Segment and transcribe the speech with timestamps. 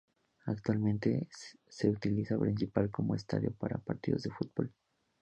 [0.47, 1.29] Actualmente
[1.69, 4.73] se utiliza principalmente como estadio para partidos de fútbol.